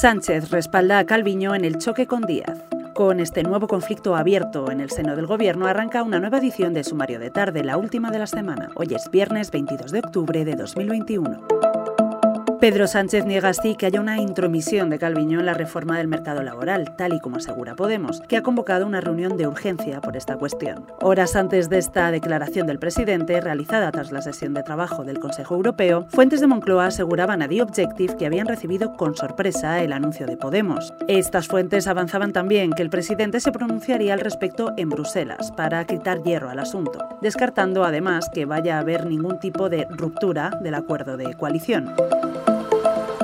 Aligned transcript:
Sánchez 0.00 0.48
respalda 0.48 0.98
a 0.98 1.04
Calviño 1.04 1.54
en 1.54 1.62
el 1.66 1.76
choque 1.76 2.06
con 2.06 2.22
Díaz. 2.22 2.64
Con 2.94 3.20
este 3.20 3.42
nuevo 3.42 3.68
conflicto 3.68 4.16
abierto 4.16 4.70
en 4.70 4.80
el 4.80 4.88
seno 4.88 5.14
del 5.14 5.26
Gobierno 5.26 5.66
arranca 5.66 6.02
una 6.02 6.18
nueva 6.18 6.38
edición 6.38 6.72
de 6.72 6.84
Sumario 6.84 7.18
de 7.18 7.28
Tarde, 7.28 7.62
la 7.62 7.76
última 7.76 8.10
de 8.10 8.18
la 8.18 8.26
semana. 8.26 8.70
Hoy 8.76 8.94
es 8.94 9.10
viernes 9.10 9.50
22 9.50 9.92
de 9.92 9.98
octubre 9.98 10.42
de 10.46 10.56
2021. 10.56 11.59
Pedro 12.60 12.86
Sánchez 12.86 13.24
niega 13.24 13.48
así 13.48 13.74
que 13.74 13.86
haya 13.86 14.02
una 14.02 14.20
intromisión 14.20 14.90
de 14.90 14.98
Calviño 14.98 15.40
en 15.40 15.46
la 15.46 15.54
reforma 15.54 15.96
del 15.96 16.08
mercado 16.08 16.42
laboral, 16.42 16.94
tal 16.94 17.14
y 17.14 17.18
como 17.18 17.38
asegura 17.38 17.74
Podemos, 17.74 18.20
que 18.28 18.36
ha 18.36 18.42
convocado 18.42 18.86
una 18.86 19.00
reunión 19.00 19.38
de 19.38 19.46
urgencia 19.46 20.02
por 20.02 20.14
esta 20.14 20.36
cuestión. 20.36 20.84
Horas 21.00 21.36
antes 21.36 21.70
de 21.70 21.78
esta 21.78 22.10
declaración 22.10 22.66
del 22.66 22.78
presidente, 22.78 23.40
realizada 23.40 23.90
tras 23.90 24.12
la 24.12 24.20
sesión 24.20 24.52
de 24.52 24.62
trabajo 24.62 25.04
del 25.04 25.20
Consejo 25.20 25.54
Europeo, 25.54 26.04
fuentes 26.10 26.42
de 26.42 26.48
Moncloa 26.48 26.84
aseguraban 26.84 27.40
a 27.40 27.48
The 27.48 27.62
Objective 27.62 28.18
que 28.18 28.26
habían 28.26 28.46
recibido 28.46 28.92
con 28.92 29.16
sorpresa 29.16 29.80
el 29.80 29.94
anuncio 29.94 30.26
de 30.26 30.36
Podemos. 30.36 30.92
Estas 31.08 31.48
fuentes 31.48 31.86
avanzaban 31.86 32.34
también 32.34 32.72
que 32.72 32.82
el 32.82 32.90
presidente 32.90 33.40
se 33.40 33.52
pronunciaría 33.52 34.12
al 34.12 34.20
respecto 34.20 34.74
en 34.76 34.90
Bruselas 34.90 35.50
para 35.50 35.86
quitar 35.86 36.22
hierro 36.22 36.50
al 36.50 36.58
asunto, 36.58 37.08
descartando 37.22 37.84
además 37.84 38.28
que 38.28 38.44
vaya 38.44 38.76
a 38.76 38.80
haber 38.80 39.06
ningún 39.06 39.40
tipo 39.40 39.70
de 39.70 39.86
ruptura 39.88 40.50
del 40.62 40.74
acuerdo 40.74 41.16
de 41.16 41.32
coalición. 41.32 41.94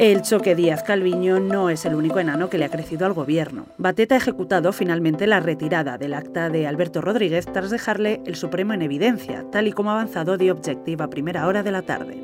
El 0.00 0.22
choque 0.22 0.54
Díaz-Calviño 0.54 1.40
no 1.40 1.68
es 1.68 1.84
el 1.84 1.94
único 1.94 2.20
enano 2.20 2.48
que 2.48 2.56
le 2.56 2.64
ha 2.64 2.70
crecido 2.70 3.04
al 3.04 3.12
gobierno. 3.12 3.66
Bateta 3.76 4.14
ha 4.14 4.18
ejecutado 4.18 4.72
finalmente 4.72 5.26
la 5.26 5.40
retirada 5.40 5.98
del 5.98 6.14
acta 6.14 6.48
de 6.48 6.66
Alberto 6.66 7.02
Rodríguez 7.02 7.44
tras 7.44 7.68
dejarle 7.68 8.22
el 8.24 8.34
Supremo 8.34 8.72
en 8.72 8.80
evidencia, 8.80 9.44
tal 9.52 9.68
y 9.68 9.72
como 9.72 9.90
ha 9.90 9.92
avanzado 10.00 10.38
The 10.38 10.52
Objective 10.52 11.04
a 11.04 11.10
primera 11.10 11.46
hora 11.46 11.62
de 11.62 11.70
la 11.70 11.82
tarde. 11.82 12.16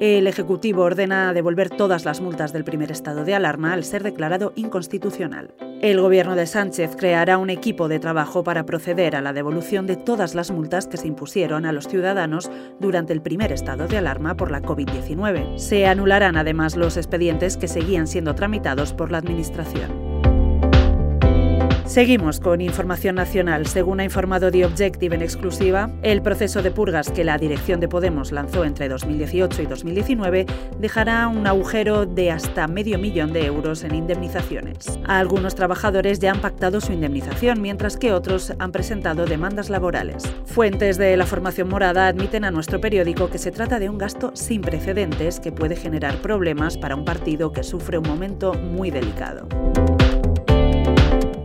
El 0.00 0.26
Ejecutivo 0.26 0.84
ordena 0.84 1.34
devolver 1.34 1.68
todas 1.68 2.06
las 2.06 2.22
multas 2.22 2.54
del 2.54 2.64
primer 2.64 2.90
estado 2.90 3.26
de 3.26 3.34
alarma 3.34 3.74
al 3.74 3.84
ser 3.84 4.02
declarado 4.02 4.54
inconstitucional. 4.56 5.52
El 5.84 6.00
gobierno 6.00 6.34
de 6.34 6.46
Sánchez 6.46 6.96
creará 6.96 7.36
un 7.36 7.50
equipo 7.50 7.88
de 7.88 7.98
trabajo 7.98 8.42
para 8.42 8.64
proceder 8.64 9.14
a 9.14 9.20
la 9.20 9.34
devolución 9.34 9.86
de 9.86 9.96
todas 9.96 10.34
las 10.34 10.50
multas 10.50 10.86
que 10.86 10.96
se 10.96 11.06
impusieron 11.06 11.66
a 11.66 11.72
los 11.72 11.88
ciudadanos 11.88 12.50
durante 12.80 13.12
el 13.12 13.20
primer 13.20 13.52
estado 13.52 13.86
de 13.86 13.98
alarma 13.98 14.34
por 14.34 14.50
la 14.50 14.62
COVID-19. 14.62 15.58
Se 15.58 15.86
anularán 15.86 16.38
además 16.38 16.74
los 16.74 16.96
expedientes 16.96 17.58
que 17.58 17.68
seguían 17.68 18.06
siendo 18.06 18.34
tramitados 18.34 18.94
por 18.94 19.12
la 19.12 19.18
Administración. 19.18 20.13
Seguimos 21.86 22.40
con 22.40 22.62
información 22.62 23.16
nacional. 23.16 23.66
Según 23.66 24.00
ha 24.00 24.04
informado 24.04 24.50
The 24.50 24.64
Objective 24.64 25.14
en 25.14 25.20
exclusiva, 25.20 25.90
el 26.02 26.22
proceso 26.22 26.62
de 26.62 26.70
purgas 26.70 27.10
que 27.10 27.24
la 27.24 27.36
dirección 27.36 27.78
de 27.78 27.88
Podemos 27.88 28.32
lanzó 28.32 28.64
entre 28.64 28.88
2018 28.88 29.62
y 29.62 29.66
2019 29.66 30.46
dejará 30.78 31.28
un 31.28 31.46
agujero 31.46 32.06
de 32.06 32.30
hasta 32.30 32.66
medio 32.68 32.98
millón 32.98 33.34
de 33.34 33.44
euros 33.44 33.84
en 33.84 33.94
indemnizaciones. 33.94 34.98
Algunos 35.04 35.54
trabajadores 35.54 36.20
ya 36.20 36.32
han 36.32 36.40
pactado 36.40 36.80
su 36.80 36.92
indemnización, 36.92 37.60
mientras 37.60 37.98
que 37.98 38.14
otros 38.14 38.54
han 38.58 38.72
presentado 38.72 39.26
demandas 39.26 39.68
laborales. 39.68 40.24
Fuentes 40.46 40.96
de 40.96 41.14
la 41.18 41.26
formación 41.26 41.68
morada 41.68 42.08
admiten 42.08 42.44
a 42.44 42.50
nuestro 42.50 42.80
periódico 42.80 43.28
que 43.28 43.38
se 43.38 43.50
trata 43.50 43.78
de 43.78 43.90
un 43.90 43.98
gasto 43.98 44.32
sin 44.34 44.62
precedentes 44.62 45.38
que 45.38 45.52
puede 45.52 45.76
generar 45.76 46.16
problemas 46.16 46.78
para 46.78 46.96
un 46.96 47.04
partido 47.04 47.52
que 47.52 47.62
sufre 47.62 47.98
un 47.98 48.08
momento 48.08 48.54
muy 48.54 48.90
delicado. 48.90 49.46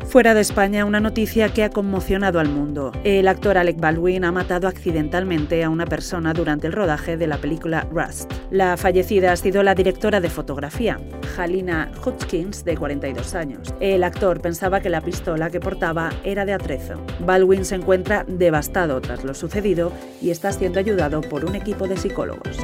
Fuera 0.09 0.33
de 0.33 0.41
España, 0.41 0.85
una 0.85 0.99
noticia 0.99 1.49
que 1.49 1.63
ha 1.63 1.69
conmocionado 1.69 2.39
al 2.39 2.49
mundo. 2.49 2.91
El 3.03 3.27
actor 3.27 3.59
Alec 3.59 3.79
Baldwin 3.79 4.25
ha 4.25 4.31
matado 4.31 4.67
accidentalmente 4.67 5.63
a 5.63 5.69
una 5.69 5.85
persona 5.85 6.33
durante 6.33 6.65
el 6.65 6.73
rodaje 6.73 7.15
de 7.15 7.27
la 7.27 7.37
película 7.37 7.87
Rust. 7.91 8.33
La 8.49 8.75
fallecida 8.75 9.31
ha 9.31 9.35
sido 9.35 9.61
la 9.61 9.75
directora 9.75 10.19
de 10.19 10.31
fotografía, 10.31 10.99
Halina 11.37 11.91
Hodgkins, 12.03 12.65
de 12.65 12.75
42 12.75 13.35
años. 13.35 13.71
El 13.79 14.03
actor 14.03 14.41
pensaba 14.41 14.79
que 14.79 14.89
la 14.89 15.01
pistola 15.01 15.51
que 15.51 15.59
portaba 15.59 16.09
era 16.23 16.43
de 16.43 16.53
atrezo. 16.53 16.95
Baldwin 17.19 17.63
se 17.63 17.75
encuentra 17.75 18.25
devastado 18.27 18.99
tras 19.01 19.23
lo 19.23 19.35
sucedido 19.35 19.91
y 20.23 20.31
está 20.31 20.51
siendo 20.51 20.79
ayudado 20.79 21.21
por 21.21 21.45
un 21.45 21.53
equipo 21.53 21.87
de 21.87 21.97
psicólogos. 21.97 22.57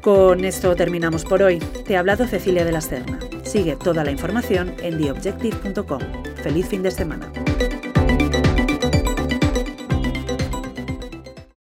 Con 0.00 0.46
esto 0.46 0.74
terminamos 0.76 1.26
por 1.26 1.42
hoy. 1.42 1.58
Te 1.58 1.96
ha 1.96 2.00
hablado 2.00 2.26
Cecilia 2.26 2.64
de 2.64 2.72
la 2.72 2.80
Serna. 2.80 3.18
Sigue 3.54 3.76
toda 3.76 4.02
la 4.02 4.10
información 4.10 4.74
en 4.82 4.98
theobjective.com. 4.98 6.00
Feliz 6.42 6.66
fin 6.66 6.82
de 6.82 6.90
semana. 6.90 7.30